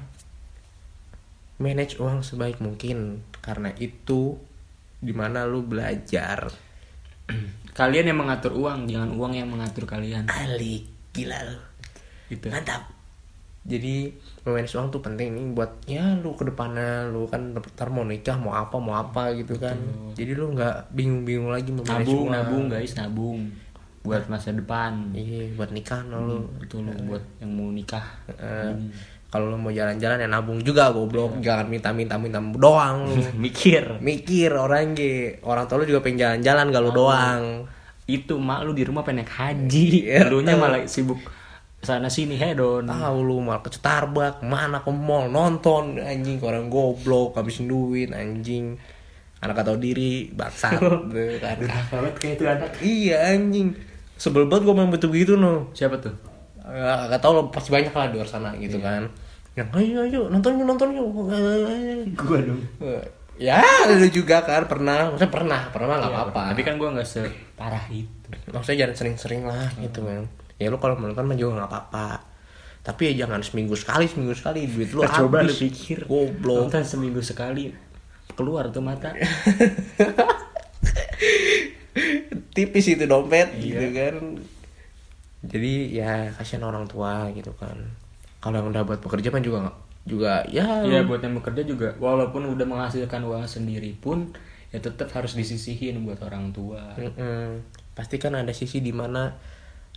manage 1.63 1.97
uang 2.03 2.21
sebaik 2.21 2.59
mungkin. 2.59 3.23
Karena 3.39 3.71
itu 3.79 4.35
di 4.99 5.15
mana 5.15 5.47
lu 5.47 5.63
belajar. 5.63 6.51
Kalian 7.71 8.11
yang 8.11 8.19
mengatur 8.19 8.51
uang 8.59 8.91
jangan 8.91 9.15
uang 9.15 9.33
yang 9.39 9.47
mengatur 9.47 9.87
kalian. 9.87 10.27
Alik 10.27 10.83
gila 11.15 11.39
lu 11.47 11.66
gitu. 12.29 12.47
Mantap. 12.51 12.97
Jadi 13.67 14.15
memanage 14.47 14.79
uang 14.79 14.87
tuh 14.95 15.03
penting 15.03 15.35
nih 15.35 15.45
buat 15.51 15.71
ya 15.91 16.15
lu 16.23 16.31
ke 16.39 16.47
depannya 16.47 17.11
lu 17.11 17.27
kan 17.27 17.51
ntar 17.51 17.91
mau 17.91 18.07
nikah 18.07 18.39
mau 18.39 18.55
apa 18.55 18.79
mau 18.79 18.95
apa 18.95 19.35
gitu 19.35 19.59
kan. 19.59 19.75
Jadi 20.15 20.31
lu 20.39 20.55
nggak 20.55 20.95
bingung-bingung 20.95 21.51
lagi 21.51 21.75
memanage 21.75 22.07
nabung 22.07 22.23
uang. 22.23 22.31
nabung 22.31 22.63
guys 22.71 22.95
nabung. 22.95 23.39
Buat 24.07 24.31
masa 24.31 24.55
depan. 24.55 25.11
Iya 25.11 25.51
buat 25.59 25.75
nikah 25.75 25.99
no 26.07 26.23
lu. 26.23 26.39
Itu 26.63 26.79
lo 26.79 26.95
buat 27.11 27.23
yang 27.43 27.51
mau 27.59 27.67
nikah. 27.67 28.07
Eh, 28.39 28.71
kalau 29.27 29.51
lu 29.51 29.59
mau 29.59 29.75
jalan-jalan 29.75 30.23
ya 30.23 30.31
nabung 30.31 30.63
juga 30.63 30.95
goblok. 30.95 31.43
Jangan 31.43 31.67
minta-minta 31.67 32.15
minta 32.15 32.39
doang 32.39 33.11
lu. 33.11 33.19
Mikir. 33.43 33.99
Mikir 33.99 34.55
orang 34.55 34.95
ge 34.95 35.43
orang 35.43 35.67
tua 35.67 35.83
lu 35.83 35.91
juga 35.91 35.99
pengen 35.99 36.39
jalan-jalan 36.39 36.71
gak 36.71 36.83
lu 36.87 36.91
doang. 36.95 37.43
Itu 38.07 38.39
mak 38.39 38.63
lu 38.63 38.71
di 38.71 38.87
rumah 38.87 39.03
pengen 39.03 39.27
naik 39.27 39.31
haji. 39.35 39.87
Iya. 40.07 40.31
lu 40.31 40.39
nya 40.39 40.55
malah 40.55 40.87
sibuk 40.87 41.19
sana 41.77 42.09
sini 42.09 42.33
hedon 42.41 42.89
tahu 42.89 43.17
lu 43.21 43.37
malah 43.37 43.61
ke 43.61 43.69
Starbucks 43.69 44.41
mana 44.41 44.81
ke 44.81 44.89
mall 44.89 45.29
nonton. 45.29 46.01
Anjing 46.01 46.41
orang 46.41 46.73
goblok 46.73 47.37
habisin 47.37 47.69
duit 47.69 48.09
anjing. 48.09 48.77
Anak 49.37 49.61
gak 49.61 49.69
tau 49.69 49.77
diri 49.77 50.33
bangsat. 50.33 50.81
Kan. 51.43 51.57
banget 51.93 52.15
kayak 52.17 52.35
itu 52.41 52.43
anak. 52.49 52.71
Iya 52.81 53.37
anjing. 53.37 53.77
Sebel 54.17 54.49
banget 54.49 54.65
gue 54.65 54.73
main 54.73 54.89
betul 54.89 55.13
gitu 55.13 55.37
no. 55.37 55.69
Siapa 55.77 56.01
tuh? 56.01 56.13
Ya, 56.65 57.05
gak 57.13 57.21
tau 57.21 57.37
lo 57.37 57.53
pasti 57.53 57.69
banyak 57.69 57.93
lah 57.93 58.09
di 58.09 58.17
luar 58.17 58.29
sana 58.29 58.57
gitu 58.57 58.81
kan. 58.81 59.05
Yang 59.53 59.69
ayo 59.77 59.97
ayo 60.05 60.21
nonton 60.33 60.57
yuk 60.57 60.65
nonton 60.65 60.87
yuk. 60.97 61.07
Gua 62.17 62.37
dong. 62.41 62.61
ya 63.37 63.61
lu 63.93 64.09
juga 64.09 64.41
kan 64.41 64.65
pernah. 64.65 65.13
Maksudnya 65.13 65.29
pernah 65.29 65.61
pernah 65.69 66.01
nggak 66.01 66.13
apa-apa. 66.13 66.41
Tapi 66.53 66.61
kan 66.65 66.81
gua 66.81 66.97
nggak 66.97 67.05
separah 67.05 67.85
itu. 67.93 68.09
maksudnya 68.51 68.83
jangan 68.83 68.95
sering-sering 68.99 69.47
lah 69.47 69.71
gitu 69.79 70.03
kan 70.03 70.27
ya 70.57 70.67
lu 70.67 70.77
kalau 70.77 70.97
menonton 70.97 71.25
mah 71.25 71.37
juga 71.37 71.61
nggak 71.61 71.69
apa-apa. 71.69 72.07
Tapi 72.81 73.11
ya 73.11 73.27
jangan 73.27 73.43
seminggu 73.43 73.75
sekali 73.75 74.07
seminggu 74.07 74.33
sekali. 74.33 74.63
Duit 74.65 74.91
lu 74.91 75.03
Coba 75.03 75.43
lu 75.43 75.51
habis 75.51 75.59
pikir. 75.59 76.07
Goblok. 76.07 76.71
Nonton 76.71 76.83
seminggu 76.83 77.21
sekali 77.21 77.71
keluar 78.33 78.69
tuh 78.69 78.81
mata. 78.81 79.11
tipis 82.55 82.85
itu 82.89 83.05
dompet 83.05 83.49
Iya. 83.53 83.61
gitu 83.61 83.85
kan. 83.93 84.15
Jadi 85.47 85.73
ya 85.93 86.33
kasihan 86.33 86.65
orang 86.65 86.85
tua 86.89 87.29
gitu 87.33 87.53
kan. 87.57 87.77
Kalau 88.41 88.55
yang 88.57 88.69
udah 88.69 88.83
buat 88.85 88.99
pekerja 89.01 89.29
kan 89.29 89.41
juga 89.41 89.73
juga 90.07 90.41
ya. 90.49 90.81
Iya 90.85 91.03
buat 91.05 91.21
yang 91.21 91.37
bekerja 91.37 91.61
juga. 91.65 91.93
Walaupun 91.99 92.47
udah 92.47 92.65
menghasilkan 92.65 93.21
uang 93.25 93.45
sendiri 93.45 93.93
pun 93.97 94.33
ya 94.73 94.79
tetap 94.83 95.07
harus 95.15 95.33
disisihin 95.33 96.03
buat 96.03 96.19
orang 96.23 96.51
tua. 96.51 96.95
Mm-mm. 96.97 97.63
pasti 97.97 98.21
kan 98.21 98.37
ada 98.37 98.53
sisi 98.53 98.77
di 98.77 98.93
mana 98.93 99.33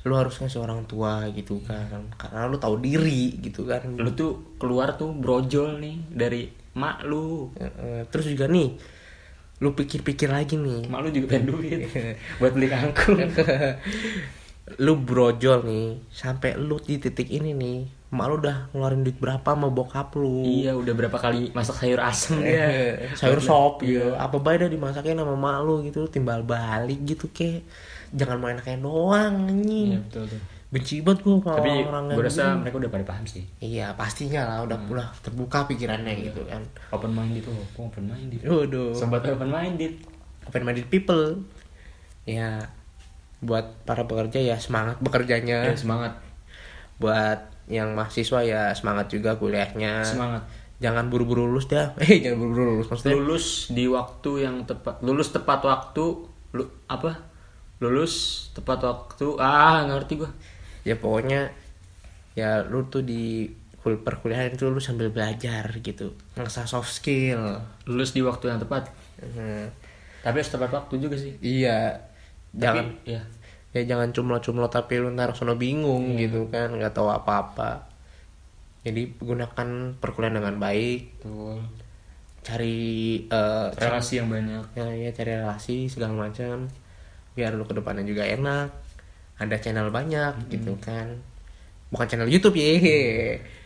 lu 0.00 0.14
harus 0.16 0.32
ngasih 0.40 0.60
orang 0.64 0.88
tua 0.88 1.28
gitu 1.36 1.60
kan. 1.64 2.08
Karena 2.16 2.48
lu 2.48 2.56
tahu 2.56 2.80
diri 2.80 3.36
gitu 3.40 3.68
kan. 3.68 3.84
Lu 3.96 4.10
tuh 4.16 4.56
keluar 4.56 4.96
tuh 4.96 5.12
brojol 5.12 5.76
nih 5.80 5.96
dari 6.08 6.48
mak 6.76 7.04
lu. 7.04 7.52
Terus 8.08 8.26
juga 8.32 8.48
nih 8.48 8.80
lu 9.60 9.76
pikir-pikir 9.76 10.32
lagi 10.32 10.56
nih. 10.56 10.88
Mak 10.88 11.00
lu 11.04 11.08
juga 11.12 11.26
pengen 11.36 11.52
duit 11.52 11.80
buat 12.40 12.52
beli 12.56 12.68
kangkung. 12.72 13.20
lu 14.84 14.94
brojol 14.96 15.66
nih 15.66 15.86
sampai 16.14 16.54
lu 16.54 16.78
di 16.78 17.02
titik 17.02 17.26
ini 17.26 17.50
nih 17.50 17.78
mak 18.10 18.26
lu 18.30 18.34
udah 18.42 18.70
ngeluarin 18.74 19.02
duit 19.06 19.18
berapa 19.20 19.44
sama 19.44 19.68
bokap 19.68 20.16
lu? 20.16 20.42
Iya 20.42 20.74
udah 20.74 20.94
berapa 20.96 21.14
kali 21.20 21.52
masak 21.52 21.76
sayur 21.76 22.00
asem. 22.00 22.40
Dia. 22.40 22.66
Eh, 23.04 23.14
sayur 23.14 23.38
sop 23.38 23.84
gitu. 23.84 24.16
Apa 24.16 24.40
baik 24.40 24.66
dah 24.66 24.70
dimasakin 24.72 25.20
sama 25.20 25.36
mak 25.36 25.60
lu 25.62 25.84
gitu 25.84 26.08
timbal 26.08 26.40
balik 26.40 27.04
gitu 27.04 27.28
ke 27.28 27.60
jangan 28.12 28.38
main 28.38 28.56
kayak 28.56 28.80
doang 28.80 29.34
Iya 29.62 29.98
betul 30.00 30.24
tuh. 30.26 30.40
benci 30.68 30.98
banget 31.00 31.20
gua 31.20 31.34
sama 31.36 31.56
Tapi 31.56 31.70
orang 31.82 32.04
gue 32.08 32.22
rasa 32.22 32.42
begini. 32.48 32.60
mereka 32.60 32.76
udah 32.78 32.90
pada 32.90 33.04
paham 33.04 33.24
sih. 33.24 33.42
iya 33.58 33.86
pastinya 33.92 34.40
lah 34.44 34.58
udah 34.62 34.78
udah 34.84 35.06
terbuka 35.18 35.66
pikirannya 35.66 36.14
gitu 36.22 36.42
kan 36.44 36.62
Open 36.90 37.10
minded 37.10 37.42
tuh, 37.42 37.50
oh, 37.50 37.66
open 37.84 38.06
minded. 38.06 38.38
waduh 38.40 38.90
Sobat 38.92 39.22
open 39.24 39.48
minded. 39.48 39.98
open 40.44 40.62
minded 40.62 40.86
people 40.86 41.42
ya 42.24 42.62
buat 43.40 43.64
para 43.82 44.04
pekerja 44.04 44.38
ya 44.38 44.56
semangat 44.56 44.98
bekerjanya 44.98 45.64
Ya, 45.64 45.74
semangat, 45.74 46.20
buat 46.96 47.40
yang 47.66 47.94
mahasiswa 47.94 48.40
ya 48.40 48.70
semangat 48.70 49.08
juga 49.08 49.34
kuliahnya 49.34 50.02
semangat. 50.02 50.42
jangan 50.78 51.06
buru-buru 51.06 51.46
lulus 51.46 51.66
dah 51.66 51.94
eh 52.02 52.20
jangan 52.20 52.36
buru-buru 52.38 52.64
lulus 52.74 52.86
maksudnya 52.88 53.14
Lulus 53.16 53.46
di 53.68 53.84
waktu 53.86 54.30
yang 54.40 54.56
tepat. 54.64 55.00
Lulus 55.00 55.30
tepat 55.30 55.60
waktu. 55.60 56.04
Lu 56.50 56.62
apa? 56.84 57.29
Lulus 57.80 58.14
tepat 58.52 58.84
waktu. 58.84 59.36
Ah, 59.40 59.84
ngerti 59.84 60.20
gua. 60.20 60.30
ya 60.80 60.96
pokoknya 60.96 61.52
ya 62.32 62.64
lu 62.64 62.88
tuh 62.88 63.04
di 63.04 63.44
kul 63.80 64.00
perkuliahan 64.00 64.52
itu 64.52 64.64
lu 64.64 64.80
sambil 64.80 65.08
belajar 65.08 65.68
gitu 65.76 66.16
ngasah 66.36 66.64
soft 66.64 66.88
skill 66.88 67.60
Lulus 67.84 68.12
di 68.12 68.20
waktu 68.20 68.48
yang 68.48 68.60
tepat. 68.60 68.88
Hmm. 69.20 69.68
Tapi 70.20 70.36
harus 70.36 70.48
tepat 70.48 70.70
waktu 70.70 71.00
juga 71.00 71.16
sih. 71.16 71.36
iya 71.40 71.96
jangan 72.52 72.92
Tapi, 72.96 73.12
ya. 73.16 73.20
ya 73.70 73.82
jangan 73.86 74.10
cumlo-cumlo 74.10 74.66
tapi 74.66 74.98
lu 74.98 75.08
ntar 75.12 75.32
sono 75.32 75.54
bingung 75.54 76.16
gitu 76.16 76.48
kan 76.48 76.72
nggak 76.72 76.92
tahu 76.92 77.08
apa-apa 77.08 77.86
jadi 78.80 79.12
gunakan 79.16 79.68
perkuliahan 79.96 80.40
dengan 80.40 80.56
baik 80.56 81.20
Betul. 81.20 81.60
cari 82.40 82.78
eh, 83.22 83.66
Relasi 83.70 84.18
yang 84.18 84.28
banyak. 84.28 84.64
ya, 84.72 84.88
ya 84.90 85.10
cari 85.12 85.30
relasi 85.36 85.86
segala 85.86 86.26
macam 86.26 86.66
biar 87.40 87.56
lu 87.56 87.64
ke 87.64 87.72
depannya 87.72 88.04
juga 88.04 88.28
enak 88.28 88.68
ada 89.40 89.56
channel 89.56 89.88
banyak 89.88 90.52
gitu 90.52 90.76
kan. 90.76 91.08
Bukan 91.88 92.04
channel 92.04 92.28
YouTube 92.28 92.60
ya 92.60 92.76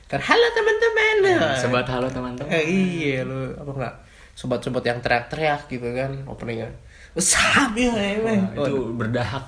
kan 0.07 0.23
halo 0.23 0.47
teman-teman. 0.55 1.17
Sobat 1.67 1.91
halo 1.91 2.07
teman-teman. 2.07 2.55
Eh, 2.55 2.63
iya 2.71 3.27
lu 3.27 3.51
apa 3.59 3.71
enggak 3.75 3.95
sobat-sobat 4.35 4.87
yang 4.87 4.99
teriak-teriak 4.99 5.67
gitu 5.67 5.91
kan 5.95 6.11
openingnya 6.27 6.67
sabi 7.15 7.87
ya 7.87 7.95
Wah, 7.95 8.35
itu 8.35 8.75
berdahak. 8.99 9.47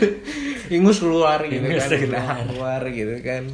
ingus 0.76 1.00
keluar 1.00 1.40
gitu 1.48 1.64
Ingus 1.64 1.88
kan 1.88 1.96
keluar. 1.96 2.36
keluar 2.44 2.80
gitu 2.92 3.14
kan. 3.24 3.44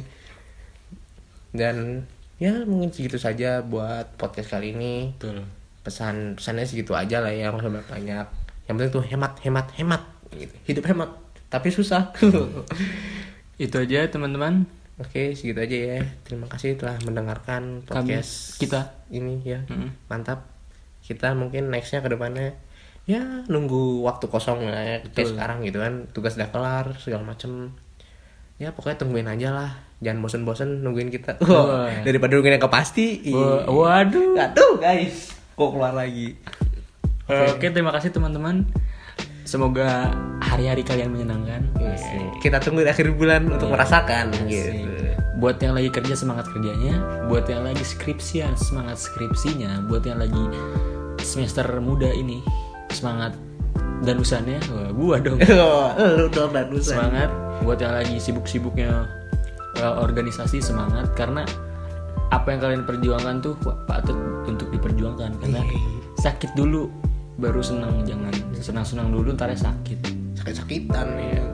Dan 1.55 2.03
ya 2.37 2.51
mungkin 2.67 2.91
segitu 2.91 3.15
saja 3.15 3.63
buat 3.63 4.19
podcast 4.19 4.51
kali 4.51 4.75
ini. 4.75 5.15
Betul. 5.15 5.47
pesan 5.87 6.35
pesannya 6.35 6.67
segitu 6.67 6.91
aja 6.99 7.23
lah 7.23 7.31
ya 7.31 7.47
nggak 7.47 7.63
usah 7.63 7.87
banyak 7.87 8.27
yang 8.67 8.75
penting 8.75 8.93
tuh 8.93 9.03
hemat 9.03 9.33
hemat 9.41 9.67
hemat 9.73 10.01
gitu. 10.29 10.53
hidup 10.65 10.83
hemat 10.85 11.09
tapi 11.47 11.71
susah. 11.71 12.11
Itu 13.57 13.75
aja 13.77 14.05
teman-teman. 14.05 14.67
oke 14.97 15.33
segitu 15.33 15.57
aja 15.57 15.77
ya. 15.95 15.99
Terima 16.21 16.45
kasih 16.45 16.73
telah 16.75 16.97
mendengarkan 17.01 17.81
Kami 17.81 18.11
podcast 18.11 18.57
kita. 18.57 18.97
ini 19.07 19.39
ya. 19.41 19.61
Mm-mm. 19.65 19.93
mantap. 20.05 20.45
Kita 20.99 21.31
mungkin 21.31 21.69
nextnya 21.69 22.01
ke 22.01 22.09
depannya 22.09 22.57
ya 23.07 23.45
nunggu 23.47 24.03
waktu 24.03 24.27
kosong 24.27 24.61
ya. 24.61 24.99
Kayak 25.07 25.31
sekarang 25.31 25.63
gitu 25.63 25.79
kan 25.79 26.09
tugas 26.11 26.35
udah 26.35 26.49
kelar 26.49 26.85
segala 26.99 27.23
macem. 27.23 27.71
Ya 28.57 28.73
pokoknya 28.73 28.97
tungguin 28.99 29.29
aja 29.29 29.49
lah. 29.53 29.71
Jangan 29.97 30.19
bosen-bosen 30.19 30.83
nungguin 30.83 31.09
kita. 31.09 31.37
Wah. 31.45 31.89
daripada 32.03 32.35
nungguin 32.35 32.57
yang 32.57 32.65
kepasti 32.65 33.31
Wa- 33.31 33.65
Waduh. 33.65 34.35
Aduh 34.35 34.73
guys. 34.77 35.31
Kok 35.55 35.71
keluar 35.71 35.93
lagi 35.93 36.35
Oke, 37.27 37.67
terima 37.67 37.91
kasih 37.91 38.15
teman-teman. 38.15 38.63
Semoga 39.43 40.11
hari-hari 40.43 40.83
kalian 40.83 41.11
menyenangkan. 41.11 41.71
kita 42.43 42.59
tunggu 42.59 42.83
di 42.83 42.91
akhir 42.91 43.15
bulan 43.15 43.47
untuk 43.47 43.71
Iya. 43.71 43.73
merasakan 43.79 44.25
Asik. 44.31 44.47
gitu. 44.47 45.03
Buat 45.37 45.57
yang 45.63 45.73
lagi 45.75 45.89
kerja 45.91 46.15
semangat 46.17 46.49
kerjanya, 46.51 46.95
buat 47.27 47.45
yang 47.47 47.63
lagi 47.63 47.83
skripsian 47.83 48.55
semangat 48.57 48.97
skripsinya, 48.99 49.85
buat 49.87 50.03
yang 50.03 50.19
lagi 50.19 50.39
semester 51.21 51.67
muda 51.79 52.09
ini 52.11 52.43
semangat 52.91 53.35
danusannya, 54.03 54.59
wah 54.71 54.89
gua 54.95 55.15
dong. 55.21 55.39
lu 56.19 56.27
dong 56.31 56.51
dan 56.55 56.67
semangat. 56.79 57.29
Buat 57.63 57.79
yang 57.83 57.93
lagi 57.95 58.15
sibuk-sibuknya 58.17 59.07
eh, 59.77 59.93
organisasi 59.99 60.59
semangat. 60.63 61.11
Karena 61.15 61.43
apa 62.31 62.51
yang 62.51 62.59
kalian 62.59 62.83
perjuangkan 62.83 63.35
tuh 63.39 63.55
patut 63.87 64.17
untuk 64.47 64.67
diperjuangkan. 64.75 65.39
Karena 65.39 65.61
sakit 66.17 66.55
dulu 66.57 66.89
baru 67.37 67.61
senang 67.61 68.01
jangan 68.03 68.33
senang-senang 68.57 69.13
dulu 69.13 69.37
ntar 69.37 69.53
sakit. 69.53 69.99
Sakit-sakitan 70.41 71.07
ya. 71.17 71.45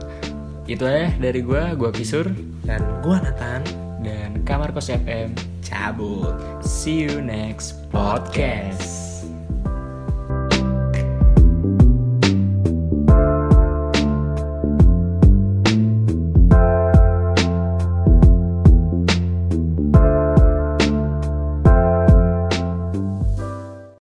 Itu 0.64 0.88
aja 0.88 1.12
dari 1.20 1.44
gua 1.44 1.76
gua 1.76 1.92
Kisur. 1.92 2.28
Dan 2.64 2.80
gua 3.04 3.20
Nathan. 3.20 3.62
Dan 4.00 4.44
Kamar 4.48 4.72
Kos 4.72 4.88
FM 4.88 5.36
cabut. 5.60 6.36
See 6.64 7.04
you 7.04 7.20
next 7.20 7.84
podcast 7.92 9.03